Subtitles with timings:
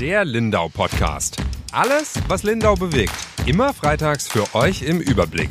[0.00, 1.36] Der Lindau Podcast.
[1.72, 3.12] Alles, was Lindau bewegt.
[3.44, 5.50] Immer freitags für euch im Überblick.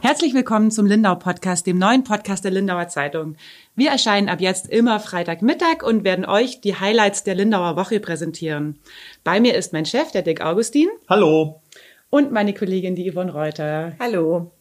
[0.00, 3.34] Herzlich willkommen zum Lindau Podcast, dem neuen Podcast der Lindauer Zeitung.
[3.74, 8.78] Wir erscheinen ab jetzt immer Freitagmittag und werden euch die Highlights der Lindauer Woche präsentieren.
[9.24, 10.88] Bei mir ist mein Chef, der Dick Augustin.
[11.08, 11.60] Hallo.
[12.10, 13.96] Und meine Kollegin, die Yvonne Reuter.
[13.98, 14.52] Hallo.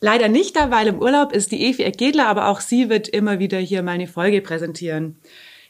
[0.00, 3.38] Leider nicht da, weil im Urlaub ist die Evi Eckgedler, aber auch sie wird immer
[3.38, 5.16] wieder hier meine Folge präsentieren.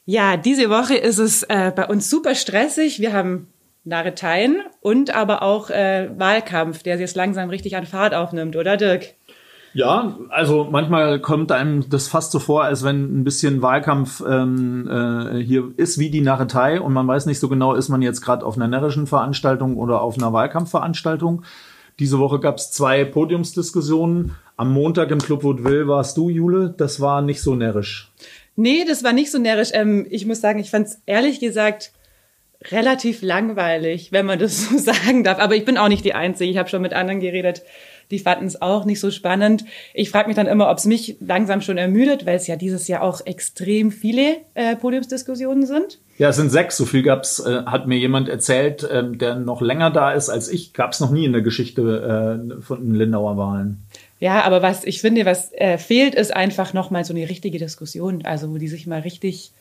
[0.05, 3.01] Ja, diese Woche ist es äh, bei uns super stressig.
[3.01, 3.49] Wir haben
[3.85, 9.15] Narreteien und aber auch äh, Wahlkampf, der jetzt langsam richtig an Fahrt aufnimmt, oder Dirk?
[9.73, 14.89] Ja, also manchmal kommt einem das fast so vor, als wenn ein bisschen Wahlkampf ähm,
[14.89, 18.21] äh, hier ist wie die Narretei und man weiß nicht so genau, ist man jetzt
[18.21, 21.45] gerade auf einer närrischen Veranstaltung oder auf einer Wahlkampfveranstaltung.
[22.01, 24.35] Diese Woche gab es zwei Podiumsdiskussionen.
[24.57, 26.75] Am Montag im Club Woodville warst du, Jule.
[26.77, 28.11] Das war nicht so närrisch.
[28.57, 29.69] Nee, das war nicht so närrisch.
[29.75, 31.93] Ähm, ich muss sagen, ich fand es ehrlich gesagt
[32.71, 35.39] relativ langweilig, wenn man das so sagen darf.
[35.39, 36.51] Aber ich bin auch nicht die Einzige.
[36.51, 37.63] Ich habe schon mit anderen geredet,
[38.11, 39.65] die fanden es auch nicht so spannend.
[39.95, 42.89] Ich frage mich dann immer, ob es mich langsam schon ermüdet, weil es ja dieses
[42.89, 45.99] Jahr auch extrem viele äh, Podiumsdiskussionen sind.
[46.19, 46.77] Ja, es sind sechs.
[46.77, 50.49] So viel gab's, äh, hat mir jemand erzählt, äh, der noch länger da ist als
[50.49, 50.75] ich.
[50.75, 51.81] Gab es noch nie in der Geschichte
[52.59, 53.83] äh, von den Lindauer Wahlen.
[54.19, 58.23] Ja, aber was ich finde, was äh, fehlt, ist einfach nochmal so eine richtige Diskussion,
[58.25, 59.53] also wo die sich mal richtig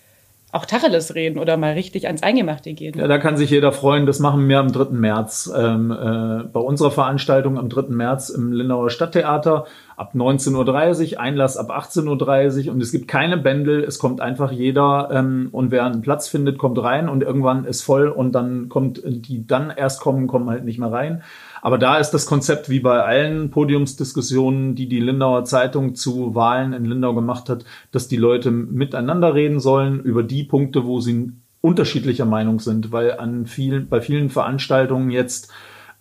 [0.52, 2.98] auch Tacheles reden oder mal richtig ans Eingemachte gehen.
[2.98, 4.06] Ja, da kann sich jeder freuen.
[4.06, 4.92] Das machen wir am 3.
[4.92, 5.52] März.
[5.56, 7.90] Ähm, äh, bei unserer Veranstaltung am 3.
[7.90, 13.38] März im Lindauer Stadttheater ab 19.30 Uhr, Einlass ab 18.30 Uhr und es gibt keine
[13.38, 13.84] Bändel.
[13.84, 17.82] Es kommt einfach jeder ähm, und wer einen Platz findet, kommt rein und irgendwann ist
[17.82, 21.22] voll und dann kommt die dann erst kommen, kommen halt nicht mehr rein.
[21.62, 26.74] Aber da ist das Konzept wie bei allen Podiumsdiskussionen, die die Lindauer Zeitung zu Wahlen
[26.74, 31.34] in Lindau gemacht hat, dass die Leute miteinander reden sollen über die Punkte, wo sie
[31.62, 35.52] unterschiedlicher Meinung sind, weil an vielen, bei vielen Veranstaltungen jetzt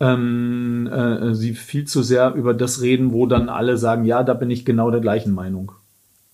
[0.00, 4.34] ähm, äh, sie viel zu sehr über das reden, wo dann alle sagen, ja, da
[4.34, 5.72] bin ich genau der gleichen Meinung.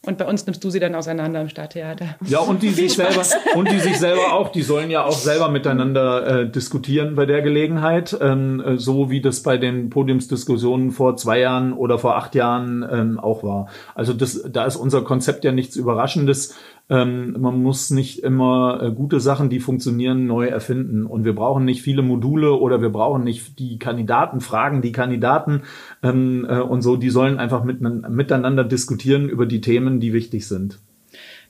[0.07, 2.17] Und bei uns nimmst du sie dann auseinander im Stadttheater.
[2.27, 3.23] Ja, und die sich selber
[3.55, 7.43] und die sich selber auch, die sollen ja auch selber miteinander äh, diskutieren bei der
[7.43, 12.35] Gelegenheit, ähm, äh, so wie das bei den Podiumsdiskussionen vor zwei Jahren oder vor acht
[12.35, 13.69] Jahren ähm, auch war.
[13.95, 16.55] Also das, da ist unser Konzept ja nichts Überraschendes.
[16.91, 21.07] Ähm, man muss nicht immer äh, gute Sachen, die funktionieren, neu erfinden.
[21.07, 25.63] Und wir brauchen nicht viele Module oder wir brauchen nicht die Kandidaten fragen, die Kandidaten
[26.03, 26.97] ähm, äh, und so.
[26.97, 30.79] Die sollen einfach mit, miteinander diskutieren über die Themen, die wichtig sind.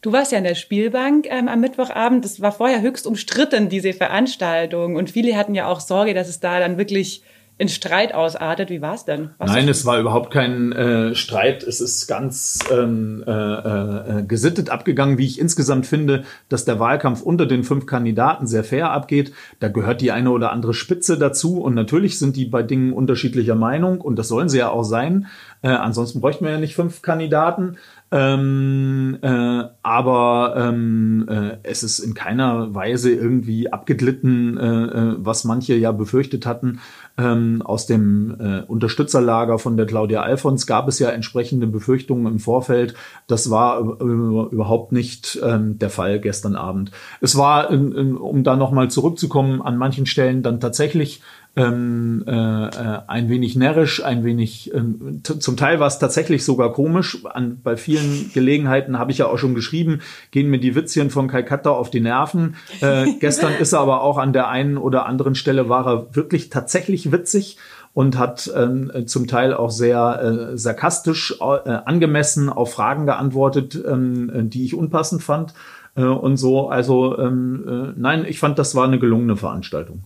[0.03, 2.25] Du warst ja in der Spielbank ähm, am Mittwochabend.
[2.25, 4.95] Das war vorher höchst umstritten, diese Veranstaltung.
[4.95, 7.23] Und viele hatten ja auch Sorge, dass es da dann wirklich
[7.57, 8.69] in Streit ausartet.
[8.69, 9.31] Wie war es denn?
[9.39, 11.63] Was Nein, es war überhaupt kein äh, Streit.
[11.63, 17.23] Es ist ganz ähm, äh, äh, gesittet abgegangen, wie ich insgesamt finde, dass der Wahlkampf
[17.23, 19.33] unter den fünf Kandidaten sehr fair abgeht.
[19.61, 23.55] Da gehört die eine oder andere Spitze dazu und natürlich sind die bei Dingen unterschiedlicher
[23.55, 25.27] Meinung und das sollen sie ja auch sein.
[25.63, 27.77] Äh, ansonsten bräuchten wir ja nicht fünf Kandidaten.
[28.17, 35.43] Ähm, äh, aber ähm, äh, es ist in keiner Weise irgendwie abgeglitten, äh, äh, was
[35.43, 36.79] manche ja befürchtet hatten.
[37.19, 42.39] Ähm, aus dem äh, Unterstützerlager von der Claudia Alfons gab es ja entsprechende Befürchtungen im
[42.39, 42.95] Vorfeld.
[43.27, 46.93] Das war überhaupt nicht ähm, der Fall gestern Abend.
[47.21, 51.21] Es war, um da nochmal zurückzukommen, an manchen Stellen dann tatsächlich
[51.57, 56.73] ähm, äh, äh, ein wenig närrisch, ein wenig, ähm, zum Teil war es tatsächlich sogar
[56.73, 57.25] komisch.
[57.25, 60.01] An, bei vielen Gelegenheiten habe ich ja auch schon geschrieben,
[60.33, 62.57] gehen mir die Witzchen von Calcutta auf die Nerven.
[62.81, 66.51] Äh, gestern ist er aber auch an der einen oder anderen Stelle war er wirklich
[66.51, 67.57] tatsächlich witzig
[67.93, 74.51] und hat ähm, zum Teil auch sehr äh, sarkastisch äh, angemessen auf Fragen geantwortet, ähm,
[74.51, 75.55] die ich unpassend fand
[75.95, 76.69] äh, und so.
[76.69, 80.03] Also ähm, äh, nein, ich fand, das war eine gelungene Veranstaltung.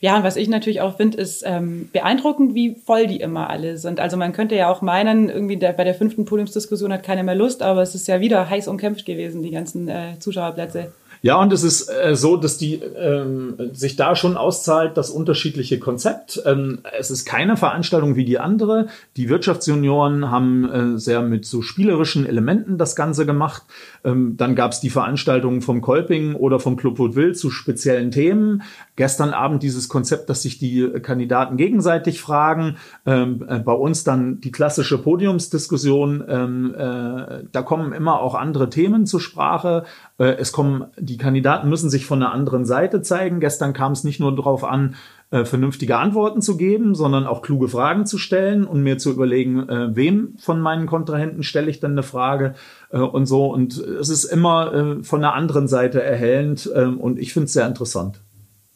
[0.00, 3.78] Ja, und was ich natürlich auch finde, ist ähm, beeindruckend, wie voll die immer alle
[3.78, 3.98] sind.
[3.98, 7.34] Also man könnte ja auch meinen, irgendwie der, bei der fünften Podiumsdiskussion hat keiner mehr
[7.34, 10.92] Lust, aber es ist ja wieder heiß umkämpft gewesen, die ganzen äh, Zuschauerplätze.
[11.22, 15.78] Ja, und es ist äh, so, dass die ähm, sich da schon auszahlt, das unterschiedliche
[15.78, 16.40] Konzept.
[16.44, 18.86] Ähm, es ist keine Veranstaltung wie die andere.
[19.16, 23.62] Die Wirtschaftsjunioren haben äh, sehr mit so spielerischen Elementen das Ganze gemacht.
[24.06, 28.62] Ähm, dann gab es die Veranstaltungen vom Kolping oder vom Club Woodville zu speziellen Themen.
[28.94, 32.76] Gestern Abend dieses Konzept, dass sich die Kandidaten gegenseitig fragen.
[33.04, 36.24] Ähm, äh, bei uns dann die klassische Podiumsdiskussion.
[36.28, 39.84] Ähm, äh, da kommen immer auch andere Themen zur Sprache.
[40.18, 43.40] Äh, es kommen, die Kandidaten müssen sich von einer anderen Seite zeigen.
[43.40, 44.94] Gestern kam es nicht nur darauf an,
[45.32, 49.68] äh, vernünftige Antworten zu geben, sondern auch kluge Fragen zu stellen und mir zu überlegen,
[49.68, 52.54] äh, wem von meinen Kontrahenten stelle ich denn eine Frage
[52.90, 53.46] äh, und so.
[53.46, 57.54] Und es ist immer äh, von der anderen Seite erhellend äh, und ich finde es
[57.54, 58.20] sehr interessant.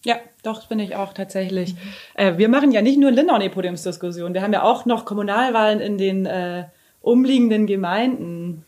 [0.05, 1.76] Ja, doch, finde ich auch tatsächlich.
[2.14, 5.79] Äh, wir machen ja nicht nur in Lindau eine wir haben ja auch noch Kommunalwahlen
[5.79, 6.29] in den
[7.00, 8.64] umliegenden Gemeinden.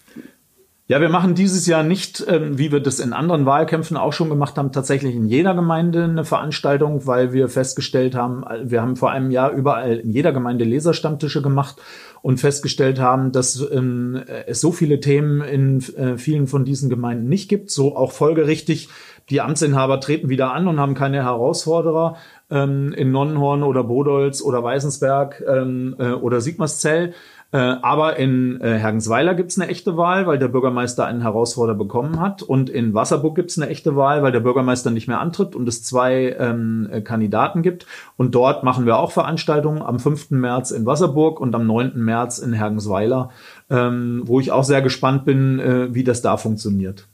[0.88, 4.29] Ja, wir machen dieses Jahr nicht, ähm, wie wir das in anderen Wahlkämpfen auch schon
[4.29, 9.12] gemacht haben, tatsächlich in jeder Gemeinde eine Veranstaltung, weil wir festgestellt haben, wir haben vor
[9.12, 11.76] einem Jahr überall in jeder Gemeinde Leserstammtische gemacht
[12.20, 17.28] und festgestellt haben, dass ähm, es so viele Themen in äh, vielen von diesen Gemeinden
[17.28, 18.88] nicht gibt, so auch folgerichtig
[19.31, 22.17] die Amtsinhaber treten wieder an und haben keine Herausforderer
[22.50, 27.14] ähm, in Nonnenhorn oder Bodolz oder Weißensberg äh, oder Sigmarszell.
[27.52, 32.19] Äh, aber in äh, Hergensweiler gibt's eine echte Wahl, weil der Bürgermeister einen Herausforderer bekommen
[32.19, 32.43] hat.
[32.43, 35.84] Und in Wasserburg gibt's eine echte Wahl, weil der Bürgermeister nicht mehr antritt und es
[35.84, 37.87] zwei ähm, äh, Kandidaten gibt.
[38.16, 40.31] Und dort machen wir auch Veranstaltungen am 5.
[40.31, 41.93] März in Wasserburg und am 9.
[41.96, 43.31] März in Hergensweiler,
[43.69, 47.06] ähm, wo ich auch sehr gespannt bin, äh, wie das da funktioniert.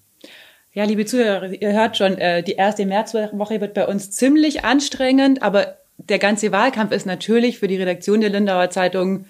[0.73, 5.43] Ja, liebe Zuhörer, ihr hört schon, äh, die erste Märzwoche wird bei uns ziemlich anstrengend,
[5.43, 9.25] aber der ganze Wahlkampf ist natürlich für die Redaktion der Lindauer Zeitung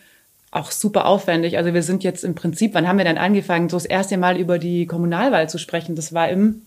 [0.50, 1.59] auch super aufwendig.
[1.59, 4.37] Also wir sind jetzt im Prinzip, wann haben wir denn angefangen, so das erste Mal
[4.37, 5.95] über die Kommunalwahl zu sprechen?
[5.95, 6.62] Das war im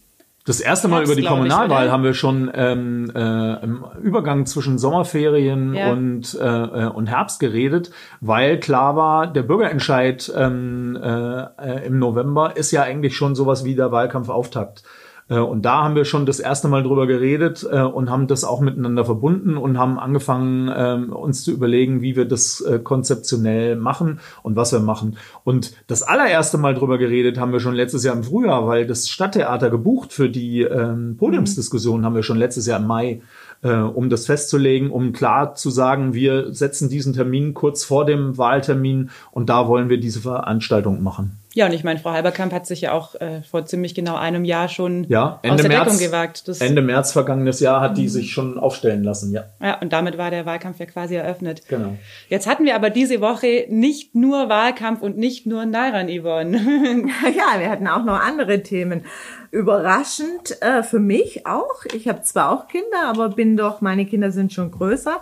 [0.45, 4.47] das erste Mal Herbst, über die Kommunalwahl ich, haben wir schon ähm, äh, im Übergang
[4.47, 5.91] zwischen Sommerferien ja.
[5.91, 7.91] und, äh, äh, und Herbst geredet,
[8.21, 13.75] weil klar war, der Bürgerentscheid ähm, äh, im November ist ja eigentlich schon sowas wie
[13.75, 14.83] der Wahlkampfauftakt.
[15.31, 18.43] Äh, und da haben wir schon das erste Mal drüber geredet äh, und haben das
[18.43, 23.77] auch miteinander verbunden und haben angefangen, ähm, uns zu überlegen, wie wir das äh, konzeptionell
[23.77, 25.17] machen und was wir machen.
[25.43, 29.07] Und das allererste Mal drüber geredet haben wir schon letztes Jahr im Frühjahr, weil das
[29.07, 33.21] Stadttheater gebucht für die ähm, Podiumsdiskussion haben wir schon letztes Jahr im Mai
[33.63, 39.11] um das festzulegen, um klar zu sagen, wir setzen diesen Termin kurz vor dem Wahltermin
[39.29, 41.37] und da wollen wir diese Veranstaltung machen.
[41.53, 44.45] Ja, und ich meine, Frau Halberkamp hat sich ja auch äh, vor ziemlich genau einem
[44.45, 46.47] Jahr schon ja, Ende aus der März, Deckung gewagt.
[46.47, 48.09] Das Ende März vergangenes Jahr hat die mhm.
[48.09, 49.43] sich schon aufstellen lassen, ja.
[49.61, 51.67] Ja, und damit war der Wahlkampf ja quasi eröffnet.
[51.67, 51.97] Genau.
[52.29, 56.57] Jetzt hatten wir aber diese Woche nicht nur Wahlkampf und nicht nur Nairan Yvonne.
[57.25, 59.03] ja, wir hatten auch noch andere Themen.
[59.51, 61.83] Überraschend äh, für mich auch.
[61.93, 65.19] Ich habe zwar auch Kinder, aber bin doch, meine Kinder sind schon größer.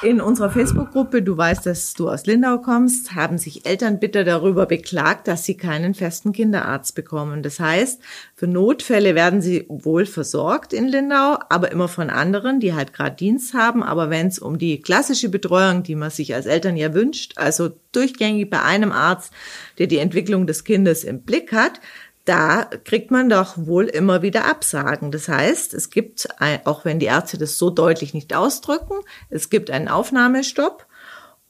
[0.00, 4.64] In unserer Facebook-Gruppe, du weißt, dass du aus Lindau kommst, haben sich Eltern bitter darüber
[4.66, 7.42] beklagt, dass sie keinen festen Kinderarzt bekommen.
[7.42, 8.00] Das heißt,
[8.36, 13.16] für Notfälle werden sie wohl versorgt in Lindau, aber immer von anderen, die halt gerade
[13.16, 13.82] Dienst haben.
[13.82, 17.70] Aber wenn es um die klassische Betreuung, die man sich als Eltern ja wünscht, also
[17.90, 19.32] durchgängig bei einem Arzt,
[19.78, 21.80] der die Entwicklung des Kindes im Blick hat,
[22.28, 25.10] da kriegt man doch wohl immer wieder Absagen.
[25.10, 26.28] Das heißt, es gibt,
[26.64, 28.94] auch wenn die Ärzte das so deutlich nicht ausdrücken,
[29.30, 30.86] es gibt einen Aufnahmestopp.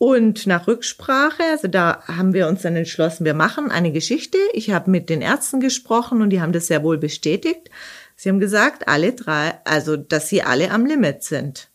[0.01, 4.39] Und nach Rücksprache, also da haben wir uns dann entschlossen, wir machen eine Geschichte.
[4.53, 7.69] Ich habe mit den Ärzten gesprochen und die haben das sehr wohl bestätigt.
[8.15, 11.69] Sie haben gesagt, alle drei, also dass sie alle am Limit sind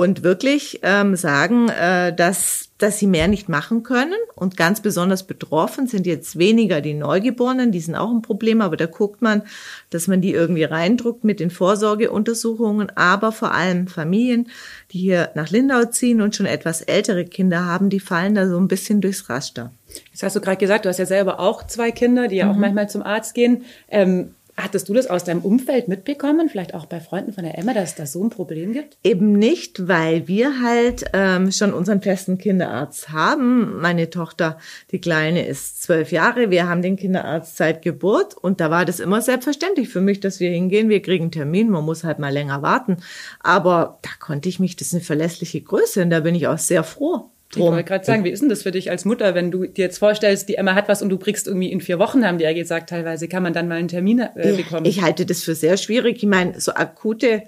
[0.00, 4.14] und wirklich ähm, sagen, äh, dass, dass sie mehr nicht machen können.
[4.34, 8.78] Und ganz besonders betroffen sind jetzt weniger die Neugeborenen, die sind auch ein Problem, aber
[8.78, 9.42] da guckt man,
[9.90, 14.48] dass man die irgendwie reindruckt mit den Vorsorgeuntersuchungen, aber vor allem Familien,
[14.92, 18.56] die hier nach Lindau ziehen und schon etwas ältere Kinder haben, die fallen da so
[18.56, 19.70] ein bisschen durchs Raster.
[20.12, 22.52] Das hast du gerade gesagt, du hast ja selber auch zwei Kinder, die ja mhm.
[22.52, 23.66] auch manchmal zum Arzt gehen.
[23.90, 27.72] Ähm, Hattest du das aus deinem Umfeld mitbekommen, vielleicht auch bei Freunden von der Emma,
[27.72, 28.96] dass da so ein Problem gibt?
[29.02, 33.80] Eben nicht, weil wir halt ähm, schon unseren festen Kinderarzt haben.
[33.80, 34.58] Meine Tochter,
[34.90, 36.50] die Kleine, ist zwölf Jahre.
[36.50, 40.40] Wir haben den Kinderarzt seit Geburt und da war das immer selbstverständlich für mich, dass
[40.40, 40.88] wir hingehen.
[40.88, 42.98] Wir kriegen einen Termin, man muss halt mal länger warten.
[43.40, 46.58] Aber da konnte ich mich, das ist eine verlässliche Größe und da bin ich auch
[46.58, 47.30] sehr froh.
[47.50, 47.64] Drum.
[47.64, 49.84] Ich wollte gerade sagen, wie ist denn das für dich als Mutter, wenn du dir
[49.84, 52.44] jetzt vorstellst, die Emma hat was und du kriegst irgendwie in vier Wochen, haben die
[52.44, 54.86] ja gesagt, teilweise kann man dann mal einen Termin äh, bekommen.
[54.86, 56.18] Ich halte das für sehr schwierig.
[56.18, 57.42] Ich meine, so akute,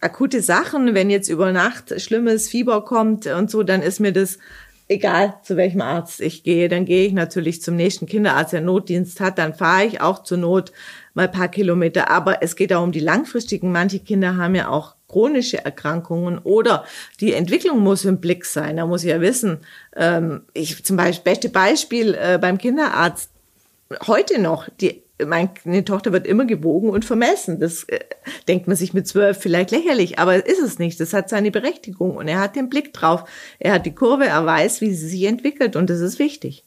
[0.00, 4.38] akute Sachen, wenn jetzt über Nacht schlimmes Fieber kommt und so, dann ist mir das
[4.90, 6.68] egal, zu welchem Arzt ich gehe.
[6.68, 9.38] Dann gehe ich natürlich zum nächsten Kinderarzt, der Notdienst hat.
[9.38, 10.72] Dann fahre ich auch zur Not
[11.14, 12.10] mal ein paar Kilometer.
[12.10, 13.72] Aber es geht auch um die langfristigen.
[13.72, 16.84] Manche Kinder haben ja auch chronische Erkrankungen oder
[17.20, 18.76] die Entwicklung muss im Blick sein.
[18.76, 19.58] Da muss ich ja wissen,
[19.96, 23.30] ähm, ich zum Beispiel, beste Beispiel äh, beim Kinderarzt,
[24.06, 27.60] heute noch, die meine Tochter wird immer gewogen und vermessen.
[27.60, 27.98] Das äh,
[28.48, 30.98] denkt man sich mit zwölf vielleicht lächerlich, aber ist es nicht.
[31.00, 33.24] Das hat seine Berechtigung und er hat den Blick drauf.
[33.58, 36.64] Er hat die Kurve, er weiß, wie sie sich entwickelt und das ist wichtig.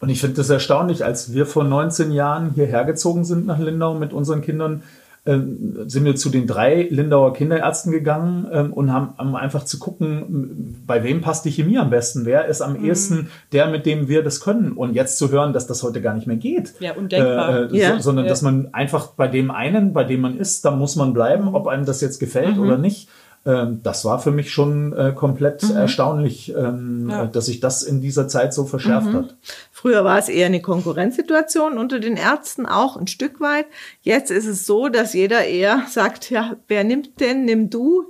[0.00, 3.94] Und ich finde das erstaunlich, als wir vor 19 Jahren hierher gezogen sind nach Lindau
[3.94, 4.82] mit unseren Kindern,
[5.26, 10.82] sind wir zu den drei Lindauer Kinderärzten gegangen ähm, und haben, haben einfach zu gucken,
[10.86, 14.22] bei wem passt die Chemie am besten, wer ist am ehesten der, mit dem wir
[14.22, 14.72] das können.
[14.72, 16.74] Und jetzt zu hören, dass das heute gar nicht mehr geht.
[16.78, 17.72] Ja, undenkbar.
[17.72, 17.94] Äh, Ja.
[17.96, 18.28] So, sondern Ja.
[18.30, 21.68] dass man einfach bei dem einen, bei dem man ist, da muss man bleiben, ob
[21.68, 23.08] einem das jetzt gefällt oder nicht.
[23.46, 27.26] Ähm, das war für mich schon äh, komplett erstaunlich, ähm, Ja.
[27.26, 29.36] dass sich das in dieser Zeit so verschärft hat.
[29.70, 33.66] Früher war es eher eine Konkurrenzsituation unter den Ärzten, auch ein Stück weit.
[34.02, 37.44] Jetzt ist es so, dass jeder eher sagt, ja, wer nimmt denn?
[37.44, 38.04] Nimm du.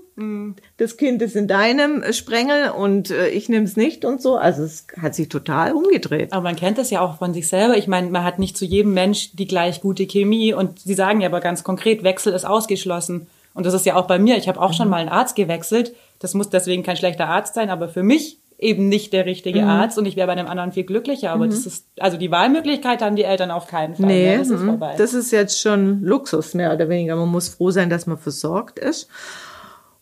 [0.77, 4.37] Das Kind ist in deinem Sprengel und äh, ich nehme es nicht und so.
[4.37, 6.33] Also es hat sich total umgedreht.
[6.33, 7.77] Aber man kennt das ja auch von sich selber.
[7.77, 11.21] Ich meine, man hat nicht zu jedem Mensch die gleich gute Chemie und sie sagen
[11.21, 13.27] ja aber ganz konkret, Wechsel ist ausgeschlossen.
[13.55, 14.37] Und das ist ja auch bei mir.
[14.37, 15.95] Ich habe auch schon mal einen Arzt gewechselt.
[16.19, 19.99] Das muss deswegen kein schlechter Arzt sein, aber für mich eben nicht der richtige Arzt
[19.99, 21.33] und ich wäre bei einem anderen viel glücklicher.
[21.33, 24.07] Aber das ist, also die Wahlmöglichkeit haben die Eltern auf keinen Fall.
[24.07, 24.39] Nee, mehr.
[24.39, 24.81] das ist mhm.
[24.97, 27.17] das ist jetzt schon Luxus, mehr oder weniger.
[27.17, 29.09] Man muss froh sein, dass man versorgt ist.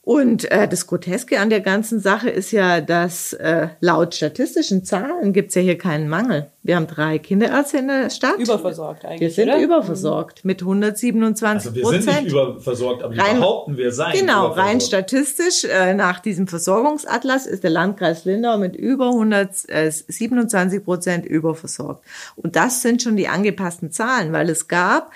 [0.04, 5.32] Und äh, das Groteske an der ganzen Sache ist ja, dass äh, laut statistischen Zahlen
[5.32, 6.50] gibt's ja hier keinen Mangel.
[6.64, 8.36] Wir haben drei Kinderärzte in der Stadt.
[8.38, 9.60] Überversorgt eigentlich, Wir sind oder?
[9.62, 12.02] überversorgt mit 127% Also wir Prozent.
[12.02, 17.46] sind nicht überversorgt, aber Rein- behaupten wir seien Genau, rein statistisch äh, nach diesem Versorgungsatlas
[17.46, 22.04] ist der Landkreis Lindau mit über 127 Prozent überversorgt.
[22.34, 25.12] Und das sind schon die angepassten Zahlen, weil es gab,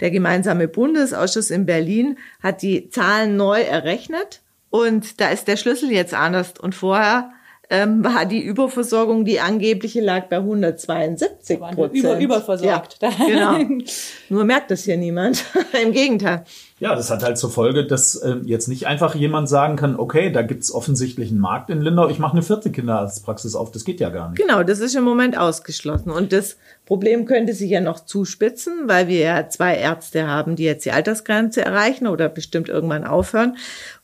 [0.00, 5.90] der gemeinsame Bundesausschuss in Berlin hat die Zahlen neu errechnet und da ist der Schlüssel
[5.90, 6.54] jetzt anders.
[6.58, 7.32] Und vorher
[7.70, 12.04] ähm, war die Überversorgung, die angebliche, lag bei 172 waren wir Prozent.
[12.04, 12.98] über- überversorgt.
[13.00, 13.10] Ja,
[13.58, 13.82] genau.
[14.28, 15.44] Nur merkt das hier niemand.
[15.82, 16.44] Im Gegenteil.
[16.80, 20.32] Ja, das hat halt zur Folge, dass äh, jetzt nicht einfach jemand sagen kann, okay,
[20.32, 23.70] da gibt's offensichtlich einen Markt in Lindau, ich mache eine vierte Kinderarztpraxis auf.
[23.70, 24.40] Das geht ja gar nicht.
[24.40, 26.10] Genau, das ist im Moment ausgeschlossen.
[26.10, 30.64] Und das Problem könnte sich ja noch zuspitzen, weil wir ja zwei Ärzte haben, die
[30.64, 33.56] jetzt die Altersgrenze erreichen oder bestimmt irgendwann aufhören.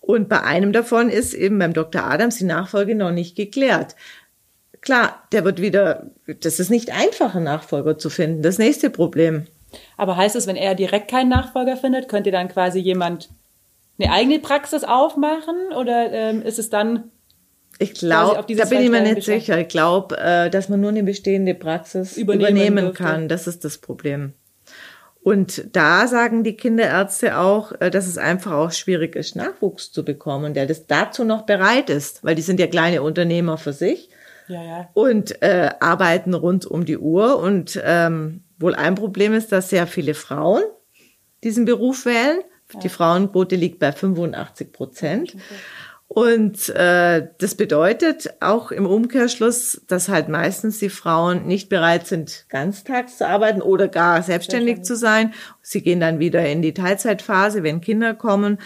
[0.06, 2.04] Und bei einem davon ist eben beim Dr.
[2.04, 3.96] Adams die Nachfolge noch nicht geklärt.
[4.80, 8.40] Klar, der wird wieder, das ist nicht einfach, einen Nachfolger zu finden.
[8.40, 9.48] Das nächste Problem.
[9.96, 13.30] Aber heißt es, wenn er direkt keinen Nachfolger findet, könnte dann quasi jemand
[13.98, 15.72] eine eigene Praxis aufmachen?
[15.76, 17.10] Oder ähm, ist es dann
[17.80, 19.58] Ich glaube, da bin ich mir nicht sicher.
[19.58, 23.28] Ich glaube, äh, dass man nur eine bestehende Praxis Übernehmen übernehmen, kann.
[23.28, 24.34] Das ist das Problem.
[25.26, 30.04] Und da sagen die Kinderärzte auch, äh, dass es einfach auch schwierig ist, Nachwuchs zu
[30.04, 34.08] bekommen, der das dazu noch bereit ist, weil die sind ja kleine Unternehmer für sich
[34.46, 34.88] Ja, ja.
[34.94, 37.40] und äh, arbeiten rund um die Uhr.
[37.40, 40.62] Und ähm, wohl ein Problem ist, dass sehr viele Frauen
[41.42, 42.38] diesen Beruf wählen.
[42.84, 45.36] Die Frauenquote liegt bei 85 Prozent.
[46.08, 52.46] Und äh, das bedeutet auch im Umkehrschluss, dass halt meistens die Frauen nicht bereit sind,
[52.48, 55.34] ganztags zu arbeiten oder gar selbstständig zu sein.
[55.62, 58.58] Sie gehen dann wieder in die Teilzeitphase, wenn Kinder kommen.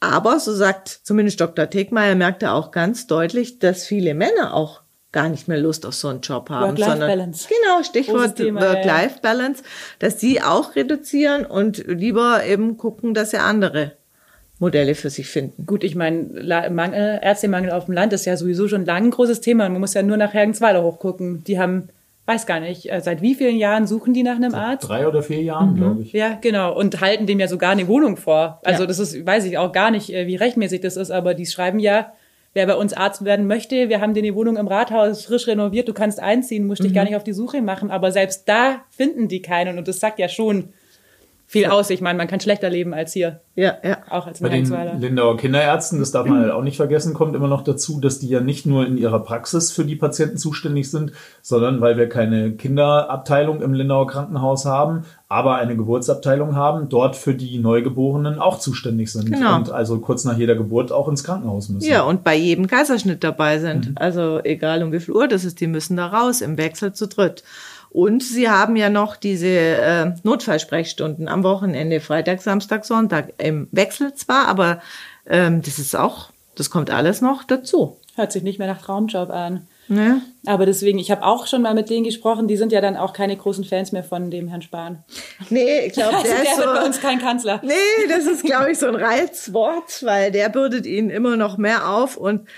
[0.00, 1.70] Aber, so sagt zumindest Dr.
[1.70, 5.94] Tegmeier, merkt er auch ganz deutlich, dass viele Männer auch gar nicht mehr Lust auf
[5.94, 6.70] so einen Job haben.
[6.70, 7.48] Work-Life-Balance.
[7.48, 8.38] Genau, Stichwort.
[8.40, 9.62] Work-Life-Balance,
[10.00, 13.92] dass die auch reduzieren und lieber eben gucken, dass sie andere
[14.62, 15.66] Modelle für sich finden.
[15.66, 19.40] Gut, ich meine, Mangel, Ärztemangel auf dem Land ist ja sowieso schon lange ein großes
[19.40, 19.68] Thema.
[19.68, 21.42] Man muss ja nur nach Hergensweiler hochgucken.
[21.44, 21.88] Die haben,
[22.26, 24.88] weiß gar nicht, äh, seit wie vielen Jahren suchen die nach einem Arzt?
[24.88, 26.12] Drei oder vier Jahren, glaube ich.
[26.12, 26.78] Ja, genau.
[26.78, 28.60] Und halten dem ja sogar eine Wohnung vor.
[28.64, 28.86] Also Ja.
[28.86, 31.80] das ist, weiß ich auch gar nicht, äh, wie rechtmäßig das ist, aber die schreiben
[31.80, 32.12] ja,
[32.54, 35.88] wer bei uns Arzt werden möchte, wir haben dir eine Wohnung im Rathaus frisch renoviert,
[35.88, 37.90] du kannst einziehen, musst dich gar nicht auf die Suche machen.
[37.90, 40.68] Aber selbst da finden die keinen und das sagt ja schon
[41.52, 41.90] viel aus.
[41.90, 43.98] Ich meine, man kann schlechter leben als hier, Ja, ja.
[44.08, 44.64] auch als Bei den.
[45.00, 48.28] Lindauer Kinderärzten, das darf man halt auch nicht vergessen, kommt immer noch dazu, dass die
[48.28, 52.52] ja nicht nur in ihrer Praxis für die Patienten zuständig sind, sondern weil wir keine
[52.52, 59.12] Kinderabteilung im Lindauer Krankenhaus haben, aber eine Geburtsabteilung haben, dort für die Neugeborenen auch zuständig
[59.12, 59.56] sind Genau.
[59.56, 61.88] und also kurz nach jeder Geburt auch ins Krankenhaus müssen.
[61.88, 63.92] Ja, und bei jedem Kaiserschnitt dabei sind.
[64.00, 67.06] Also egal um wie viel Uhr das ist, die müssen da raus, im Wechsel zu
[67.08, 67.44] dritt.
[67.92, 73.34] Und sie haben ja noch diese äh, Notfallsprechstunden am Wochenende, Freitag, Samstag, Sonntag.
[73.36, 74.80] Im Wechsel zwar, aber
[75.26, 77.98] ähm, das ist auch, das kommt alles noch dazu.
[78.16, 79.66] Hört sich nicht mehr nach Traumjob an.
[79.88, 80.22] Ne?
[80.46, 83.12] Aber deswegen, ich habe auch schon mal mit denen gesprochen, die sind ja dann auch
[83.12, 85.04] keine großen Fans mehr von dem Herrn Spahn.
[85.50, 86.86] Nee, ich glaube, Also der, der ist wird bei so.
[86.86, 87.60] uns kein Kanzler.
[87.62, 91.90] Nee, das ist, glaube ich, so ein Reizwort, weil der bürdet ihn immer noch mehr
[91.90, 92.48] auf und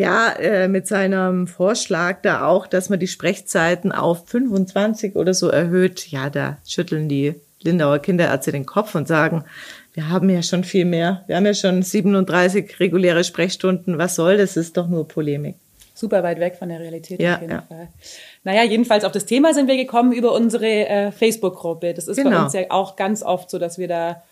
[0.00, 5.48] ja, äh, mit seinem Vorschlag da auch, dass man die Sprechzeiten auf 25 oder so
[5.48, 9.44] erhöht, ja, da schütteln die Lindauer Kinderärzte den Kopf und sagen,
[9.92, 11.22] wir haben ja schon viel mehr.
[11.26, 13.98] Wir haben ja schon 37 reguläre Sprechstunden.
[13.98, 14.56] Was soll das?
[14.56, 15.56] Ist doch nur Polemik.
[15.94, 17.62] Super weit weg von der Realität Ja, auf jeden ja.
[17.68, 17.88] Fall.
[18.44, 21.92] Naja, jedenfalls auf das Thema sind wir gekommen über unsere äh, Facebook-Gruppe.
[21.92, 22.44] Das ist bei Genau.
[22.44, 24.22] uns ja auch ganz oft so, dass wir da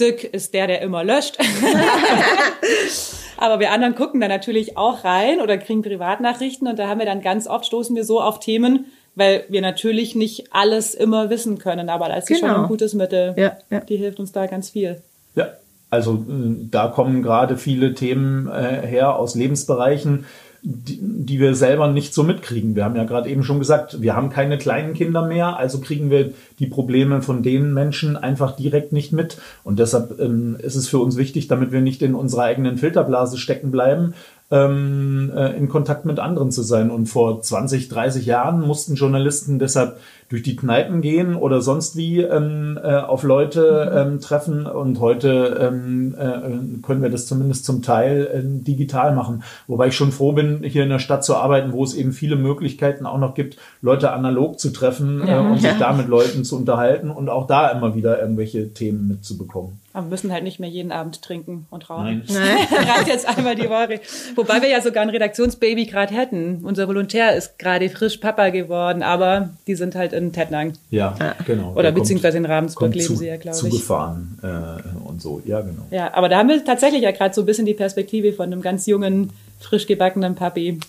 [0.00, 1.38] Dirk ist der, der immer löscht.
[3.36, 7.06] Aber wir anderen gucken da natürlich auch rein oder kriegen Privatnachrichten und da haben wir
[7.06, 11.58] dann ganz oft stoßen wir so auf Themen, weil wir natürlich nicht alles immer wissen
[11.58, 11.88] können.
[11.88, 12.40] Aber da ist genau.
[12.40, 13.34] schon ein gutes Mittel.
[13.36, 13.80] Ja, ja.
[13.80, 15.00] Die hilft uns da ganz viel.
[15.36, 15.48] Ja,
[15.90, 20.26] also äh, da kommen gerade viele Themen äh, her aus Lebensbereichen,
[20.70, 22.76] die, die wir selber nicht so mitkriegen.
[22.76, 26.10] Wir haben ja gerade eben schon gesagt, wir haben keine kleinen Kinder mehr, also kriegen
[26.10, 29.38] wir die Probleme von den Menschen einfach direkt nicht mit.
[29.64, 33.38] Und deshalb ähm, ist es für uns wichtig, damit wir nicht in unserer eigenen Filterblase
[33.38, 34.12] stecken bleiben,
[34.50, 36.90] ähm, äh, in Kontakt mit anderen zu sein.
[36.90, 39.98] Und vor 20, 30 Jahren mussten Journalisten deshalb
[40.28, 44.12] durch die Kneipen gehen oder sonst wie ähm, äh, auf Leute mhm.
[44.12, 44.66] ähm, treffen.
[44.66, 49.42] Und heute ähm, äh, können wir das zumindest zum Teil äh, digital machen.
[49.66, 52.36] Wobei ich schon froh bin, hier in der Stadt zu arbeiten, wo es eben viele
[52.36, 55.40] Möglichkeiten auch noch gibt, Leute analog zu treffen äh, ja.
[55.40, 59.80] und sich da mit Leuten zu unterhalten und auch da immer wieder irgendwelche Themen mitzubekommen.
[59.94, 62.22] Aber wir müssen halt nicht mehr jeden Abend trinken und rauchen.
[62.28, 62.68] Nein.
[62.88, 64.00] Reicht jetzt einmal die Woche.
[64.36, 66.60] Wobei wir ja sogar ein Redaktionsbaby gerade hätten.
[66.62, 70.74] Unser Volontär ist gerade frisch Papa geworden, aber die sind halt in Tettnang.
[70.90, 71.74] Ja, genau.
[71.74, 73.62] Oder beziehungsweise in Ravensburg leben zu, sie ja, glaube ich.
[73.62, 75.86] Zugefahren äh, und so, ja, genau.
[75.90, 78.60] Ja, aber da haben wir tatsächlich ja gerade so ein bisschen die Perspektive von einem
[78.62, 80.80] ganz jungen, frisch gebackenen Papi,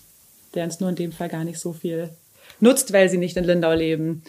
[0.56, 2.10] der uns nur in dem Fall gar nicht so viel
[2.60, 4.24] nutzt, weil sie nicht in Lindau leben.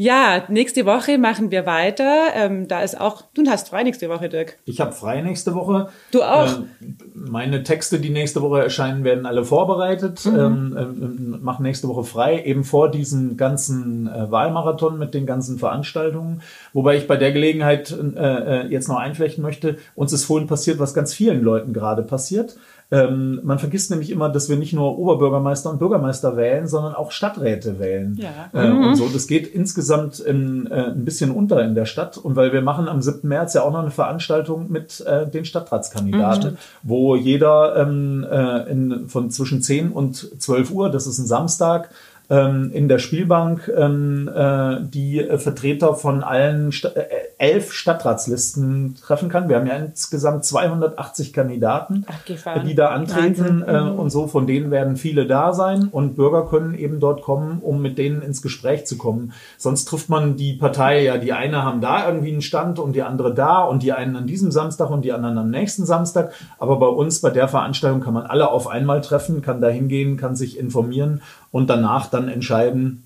[0.00, 2.28] Ja, nächste Woche machen wir weiter.
[2.32, 4.56] Ähm, da ist auch, du hast frei nächste Woche, Dirk.
[4.64, 5.88] Ich habe frei nächste Woche.
[6.12, 6.60] Du auch.
[6.80, 10.24] Ähm, meine Texte, die nächste Woche erscheinen, werden alle vorbereitet.
[10.24, 10.38] Mhm.
[10.38, 15.58] Ähm, ähm, mache nächste Woche frei, eben vor diesem ganzen äh, Wahlmarathon mit den ganzen
[15.58, 16.42] Veranstaltungen.
[16.72, 20.78] Wobei ich bei der Gelegenheit äh, äh jetzt noch einflechten möchte, uns ist vorhin passiert,
[20.78, 22.56] was ganz vielen Leuten gerade passiert.
[22.90, 27.10] Ähm, man vergisst nämlich immer, dass wir nicht nur Oberbürgermeister und Bürgermeister wählen, sondern auch
[27.10, 28.18] Stadträte wählen.
[28.18, 28.48] Ja.
[28.58, 28.86] Äh, mhm.
[28.86, 32.16] Und so, das geht insgesamt in, äh, ein bisschen unter in der Stadt.
[32.16, 33.28] Und weil wir machen am 7.
[33.28, 38.70] März ja auch noch eine Veranstaltung mit äh, den Stadtratskandidaten, mhm, wo jeder ähm, äh,
[38.70, 41.90] in, von zwischen 10 und 12 Uhr, das ist ein Samstag,
[42.30, 47.06] ähm, in der Spielbank ähm, äh, die Vertreter von allen Sta äh,
[47.38, 49.48] elf Stadtratslisten treffen kann.
[49.48, 53.98] Wir haben ja insgesamt 280 Kandidaten, Ach, die da antreten äh, mhm.
[53.98, 54.26] und so.
[54.26, 58.22] Von denen werden viele da sein und Bürger können eben dort kommen, um mit denen
[58.22, 59.32] ins Gespräch zu kommen.
[59.56, 63.02] Sonst trifft man die Partei ja, die eine haben da irgendwie einen Stand und die
[63.02, 66.32] andere da und die einen an diesem Samstag und die anderen am nächsten Samstag.
[66.58, 70.16] Aber bei uns, bei der Veranstaltung kann man alle auf einmal treffen, kann da hingehen,
[70.16, 71.22] kann sich informieren
[71.52, 73.04] und danach dann entscheiden,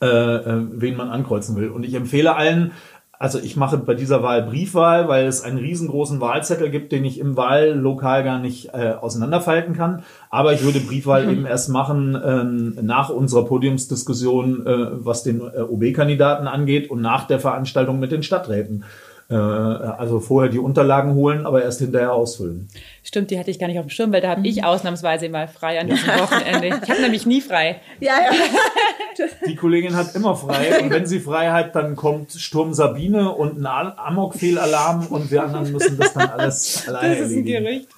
[0.00, 1.68] äh, äh, wen man ankreuzen will.
[1.68, 2.72] Und ich empfehle allen,
[3.20, 7.18] also ich mache bei dieser Wahl Briefwahl, weil es einen riesengroßen Wahlzettel gibt, den ich
[7.18, 10.04] im Wahllokal gar nicht äh, auseinanderfalten kann.
[10.30, 15.60] Aber ich würde Briefwahl eben erst machen ähm, nach unserer Podiumsdiskussion, äh, was den äh,
[15.60, 18.84] OB-Kandidaten angeht und nach der Veranstaltung mit den Stadträten.
[19.30, 22.68] Äh, also vorher die Unterlagen holen, aber erst hinterher ausfüllen.
[23.04, 24.64] Stimmt, die hatte ich gar nicht auf dem Schirm, weil da habe ich mhm.
[24.64, 26.80] ausnahmsweise mal frei an diesem Wochenende.
[26.82, 27.80] Ich habe nämlich nie frei.
[28.00, 28.30] Ja, ja.
[29.46, 33.58] Die Kollegin hat immer frei und wenn sie frei hat, dann kommt Sturm Sabine und
[33.58, 37.88] ein Amok-Fehlalarm und wir anderen müssen das dann alles alleine Das ist ein Gerücht.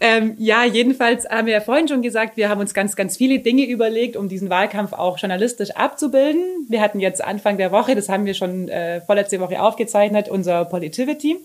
[0.00, 3.38] ähm, ja, jedenfalls haben wir ja vorhin schon gesagt, wir haben uns ganz, ganz viele
[3.38, 6.42] Dinge überlegt, um diesen Wahlkampf auch journalistisch abzubilden.
[6.68, 10.57] Wir hatten jetzt Anfang der Woche, das haben wir schon äh, vorletzte Woche aufgezeichnet, unser
[10.64, 11.36] Politivity.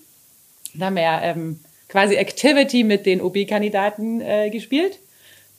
[0.76, 4.99] Da haben wir ja ähm, quasi Activity mit den OB-Kandidaten äh, gespielt.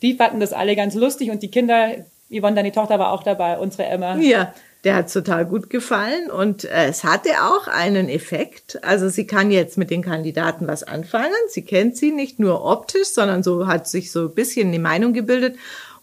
[0.02, 1.92] Die fanden das alle ganz lustig und die Kinder,
[2.30, 4.16] Yvonne, deine Tochter war auch dabei, unsere Emma.
[4.16, 4.52] Ja,
[4.84, 8.84] der hat total gut gefallen und äh, es hatte auch einen Effekt.
[8.84, 11.32] Also sie kann jetzt mit den Kandidaten was anfangen.
[11.48, 15.14] Sie kennt sie nicht nur optisch, sondern so hat sich so ein bisschen eine Meinung
[15.14, 15.56] gebildet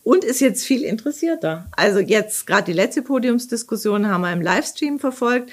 [0.03, 1.67] und ist jetzt viel interessierter.
[1.73, 5.51] Also jetzt gerade die letzte Podiumsdiskussion haben wir im Livestream verfolgt.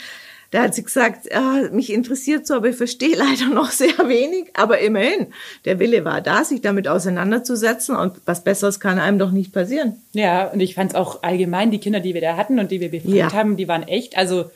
[0.50, 4.46] Da hat sie gesagt, ja, mich interessiert so, aber ich verstehe leider noch sehr wenig.
[4.54, 5.26] Aber immerhin,
[5.64, 10.00] der Wille war da, sich damit auseinanderzusetzen und was Besseres kann einem doch nicht passieren.
[10.12, 12.80] Ja, und ich fand es auch allgemein, die Kinder, die wir da hatten und die
[12.80, 13.32] wir befragt ja.
[13.32, 14.50] haben, die waren echt, also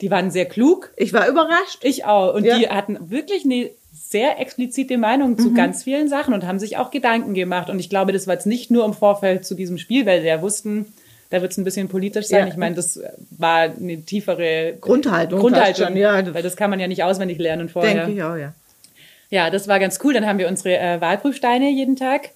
[0.00, 0.92] die waren sehr klug.
[0.96, 1.78] Ich war überrascht.
[1.82, 2.34] Ich auch.
[2.34, 2.58] Und ja.
[2.58, 5.54] die hatten wirklich eine sehr explizite Meinung zu mhm.
[5.54, 7.70] ganz vielen Sachen und haben sich auch Gedanken gemacht.
[7.70, 10.28] Und ich glaube, das war jetzt nicht nur im Vorfeld zu diesem Spiel, weil sie
[10.28, 10.92] ja wussten,
[11.36, 12.46] da wird es ein bisschen politisch sein.
[12.46, 12.52] Ja.
[12.52, 12.98] Ich meine, das
[13.30, 15.40] war eine tiefere Grundhaltung.
[15.40, 16.34] Grundhaltung, schon, ja.
[16.34, 18.06] Weil das kann man ja nicht auswendig lernen vorher.
[18.06, 18.54] Denke ich auch, ja.
[19.28, 20.14] Ja, das war ganz cool.
[20.14, 22.30] Dann haben wir unsere äh, Wahlprüfsteine jeden Tag.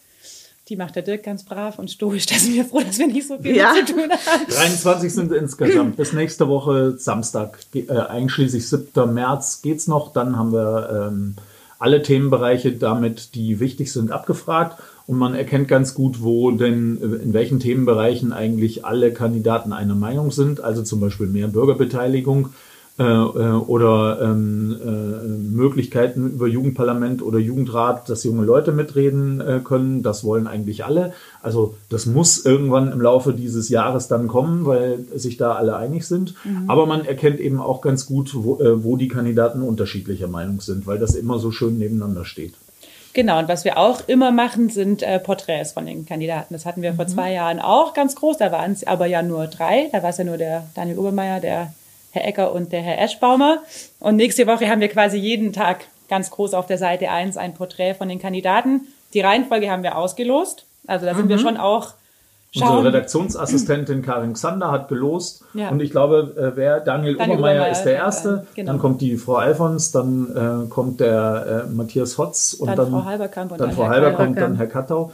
[0.69, 2.27] Die macht der Dirk ganz brav und stoisch.
[2.27, 3.73] Da sind wir froh, dass wir nicht so viel ja.
[3.75, 4.47] zu tun haben.
[4.49, 5.97] 23 sind insgesamt.
[5.97, 9.15] Bis nächste Woche Samstag, äh, einschließlich 7.
[9.15, 10.13] März geht's noch.
[10.13, 11.37] Dann haben wir ähm,
[11.79, 14.77] alle Themenbereiche damit, die wichtig sind, abgefragt
[15.11, 19.97] und man erkennt ganz gut, wo denn äh, in welchen Themenbereichen eigentlich alle Kandidaten einer
[19.97, 20.63] Meinung sind.
[20.63, 22.51] Also zum Beispiel mehr Bürgerbeteiligung.
[22.99, 30.05] äh, oder ähm, äh, Möglichkeiten über Jugendparlament oder Jugendrat, dass junge Leute mitreden äh, können.
[30.05, 31.13] Das wollen eigentlich alle.
[31.43, 36.07] Also das muss irgendwann im Laufe dieses Jahres dann kommen, weil sich da alle einig
[36.07, 36.35] sind.
[36.45, 36.71] Mhm.
[36.71, 40.87] Aber man erkennt eben auch ganz gut, wo, äh, wo die Kandidaten unterschiedlicher Meinung sind,
[40.87, 42.55] weil das immer so schön nebeneinander steht.
[43.13, 46.55] Genau, und was wir auch immer machen, sind äh, Porträts von den Kandidaten.
[46.55, 46.97] Das hatten wir mhm.
[46.97, 49.89] vor zwei Jahren auch ganz groß, da waren es aber ja nur drei.
[49.93, 51.73] Da war es ja nur der Daniel Obermeier, der
[52.13, 53.63] Herr Ecker und der Herr Eschbaumer.
[53.99, 57.55] Und nächste Woche haben wir quasi jeden Tag ganz groß auf der Seite 1 ein
[57.55, 58.89] Porträt von den Kandidaten.
[59.15, 60.65] Die Reihenfolge haben wir ausgelost.
[60.87, 61.31] Also da sind mhm.
[61.31, 61.95] wir schon auch
[62.53, 62.79] Schauen.
[62.79, 65.45] Unsere Redaktionsassistentin Karin Xander hat gelost.
[65.55, 65.69] Ja.
[65.71, 68.47] Und ich glaube, äh, wer Daniel, Daniel Obermeier ist der Erste.
[68.57, 68.73] Genau.
[68.73, 72.91] Dann kommt die Frau Alfons, dann äh, kommt der äh, Matthias Hotz und dann, dann
[72.91, 75.13] Frau Halberkamp und dann, dann Frau Halberkamp, dann Herr Kattau.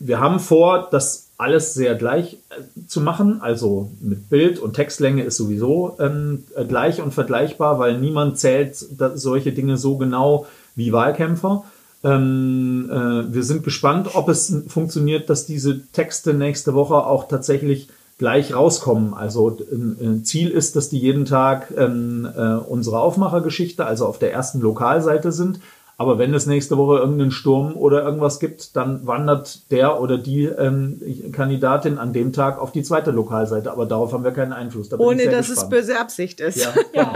[0.00, 3.40] Wir haben vor, das alles sehr gleich äh, zu machen.
[3.42, 8.74] Also mit Bild und Textlänge ist sowieso ähm, äh, gleich und vergleichbar, weil niemand zählt
[8.76, 11.64] solche Dinge so genau wie Wahlkämpfer.
[12.04, 17.88] Ähm, äh, wir sind gespannt, ob es funktioniert, dass diese Texte nächste Woche auch tatsächlich
[18.18, 19.14] gleich rauskommen.
[19.14, 24.32] Also äh, Ziel ist, dass die jeden Tag ähm, äh, unsere Aufmachergeschichte, also auf der
[24.32, 25.60] ersten Lokalseite sind.
[26.02, 30.46] Aber wenn es nächste Woche irgendeinen Sturm oder irgendwas gibt, dann wandert der oder die
[30.46, 33.70] ähm, Kandidatin an dem Tag auf die zweite Lokalseite.
[33.70, 34.88] Aber darauf haben wir keinen Einfluss.
[34.88, 35.72] Da Ohne dass gespannt.
[35.72, 36.56] es böse Absicht ist.
[36.56, 37.12] Ja, ja.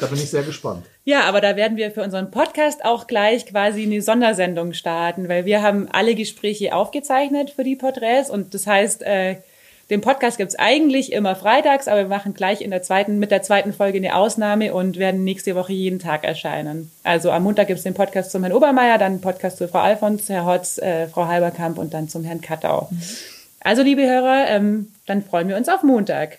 [0.00, 0.82] da bin ich sehr gespannt.
[1.04, 5.44] Ja, aber da werden wir für unseren Podcast auch gleich quasi eine Sondersendung starten, weil
[5.44, 9.36] wir haben alle Gespräche aufgezeichnet für die Porträts und das heißt, äh,
[9.88, 13.42] den Podcast gibt's eigentlich immer freitags, aber wir machen gleich in der zweiten, mit der
[13.42, 16.90] zweiten Folge eine Ausnahme und werden nächste Woche jeden Tag erscheinen.
[17.04, 20.44] Also am Montag gibt's den Podcast zum Herrn Obermeier, dann Podcast zu Frau Alfons, Herr
[20.44, 22.88] Hotz, äh, Frau Halberkamp und dann zum Herrn Kattau.
[22.90, 23.00] Mhm.
[23.60, 26.34] Also liebe Hörer, ähm, dann freuen wir uns auf Montag.